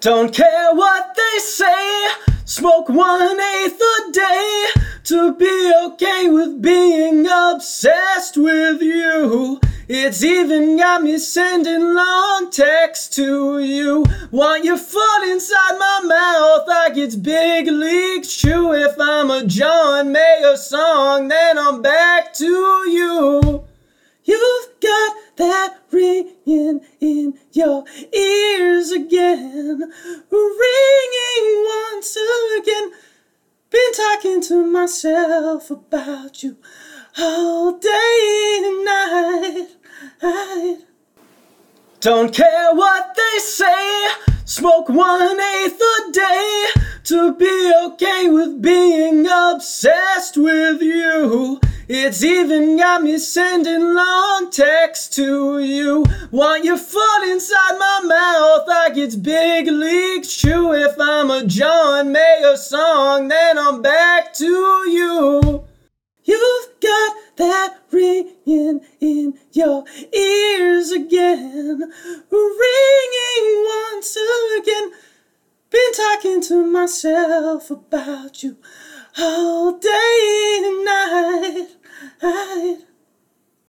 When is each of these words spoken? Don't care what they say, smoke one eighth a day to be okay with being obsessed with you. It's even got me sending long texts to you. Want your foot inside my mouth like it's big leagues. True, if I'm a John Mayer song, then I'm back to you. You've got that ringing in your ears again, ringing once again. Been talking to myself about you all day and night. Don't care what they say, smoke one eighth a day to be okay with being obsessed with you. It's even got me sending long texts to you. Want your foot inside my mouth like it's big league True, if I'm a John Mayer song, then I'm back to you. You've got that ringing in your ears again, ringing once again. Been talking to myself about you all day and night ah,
Don't 0.00 0.32
care 0.32 0.72
what 0.74 1.16
they 1.16 1.38
say, 1.40 2.06
smoke 2.44 2.88
one 2.88 3.40
eighth 3.40 3.80
a 3.80 4.12
day 4.12 4.66
to 5.02 5.34
be 5.34 5.72
okay 5.86 6.30
with 6.30 6.62
being 6.62 7.26
obsessed 7.28 8.36
with 8.36 8.80
you. 8.80 9.58
It's 9.88 10.22
even 10.22 10.76
got 10.76 11.02
me 11.02 11.18
sending 11.18 11.96
long 11.96 12.48
texts 12.52 13.16
to 13.16 13.58
you. 13.58 14.04
Want 14.30 14.64
your 14.64 14.76
foot 14.76 15.28
inside 15.32 15.78
my 15.78 16.02
mouth 16.04 16.68
like 16.68 16.96
it's 16.96 17.16
big 17.16 17.66
leagues. 17.66 18.36
True, 18.36 18.74
if 18.74 18.94
I'm 19.00 19.32
a 19.32 19.44
John 19.46 20.12
Mayer 20.12 20.56
song, 20.56 21.26
then 21.26 21.58
I'm 21.58 21.82
back 21.82 22.34
to 22.34 22.44
you. 22.44 23.64
You've 24.22 24.80
got 24.80 25.16
that 25.38 25.78
ringing 25.90 26.37
in 26.48 27.34
your 27.52 27.84
ears 28.12 28.90
again, 28.90 29.92
ringing 30.30 31.64
once 31.66 32.16
again. 32.58 32.90
Been 33.70 33.92
talking 33.94 34.40
to 34.42 34.64
myself 34.64 35.70
about 35.70 36.42
you 36.42 36.56
all 37.18 37.78
day 37.78 38.60
and 38.64 38.84
night. 38.84 40.78
Don't 42.00 42.32
care 42.32 42.74
what 42.74 43.14
they 43.16 43.38
say, 43.40 44.08
smoke 44.44 44.88
one 44.88 45.40
eighth 45.40 45.80
a 45.80 46.12
day 46.12 46.66
to 47.04 47.34
be 47.34 47.72
okay 47.86 48.30
with 48.30 48.62
being 48.62 49.26
obsessed 49.26 50.36
with 50.36 50.80
you. 50.80 51.60
It's 51.90 52.22
even 52.22 52.76
got 52.76 53.02
me 53.02 53.16
sending 53.16 53.94
long 53.94 54.50
texts 54.50 55.16
to 55.16 55.58
you. 55.58 56.04
Want 56.30 56.62
your 56.62 56.76
foot 56.76 57.22
inside 57.26 57.78
my 57.78 58.02
mouth 58.04 58.68
like 58.68 58.98
it's 58.98 59.16
big 59.16 59.68
league 59.68 60.24
True, 60.28 60.74
if 60.74 60.96
I'm 61.00 61.30
a 61.30 61.46
John 61.46 62.12
Mayer 62.12 62.58
song, 62.58 63.28
then 63.28 63.56
I'm 63.58 63.80
back 63.80 64.34
to 64.34 64.44
you. 64.44 65.64
You've 66.24 66.68
got 66.82 67.16
that 67.36 67.78
ringing 67.90 68.80
in 69.00 69.38
your 69.52 69.84
ears 70.12 70.90
again, 70.90 71.90
ringing 72.30 73.64
once 73.64 74.18
again. 74.58 74.90
Been 75.70 75.92
talking 75.96 76.42
to 76.42 76.66
myself 76.66 77.70
about 77.70 78.42
you 78.42 78.58
all 79.18 79.78
day 79.78 80.60
and 80.64 80.84
night 80.84 81.77
ah, 82.22 82.54